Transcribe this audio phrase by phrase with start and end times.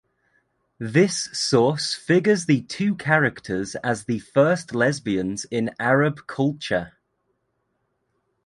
[0.79, 6.93] This source figures the two characters as the first lesbians in Arab culture.